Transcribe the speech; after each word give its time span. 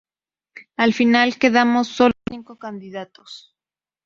Al 0.77 0.95
final 0.95 1.37
quedamos 1.37 1.87
sólo 1.89 2.13
cinco 2.27 2.57
candidatos. 2.57 3.55